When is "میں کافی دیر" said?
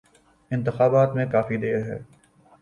1.15-1.85